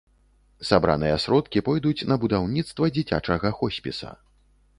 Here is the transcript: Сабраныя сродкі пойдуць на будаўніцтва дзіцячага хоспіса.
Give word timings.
Сабраныя 0.69 1.19
сродкі 1.25 1.63
пойдуць 1.67 2.07
на 2.13 2.17
будаўніцтва 2.25 2.91
дзіцячага 2.97 3.49
хоспіса. 3.61 4.09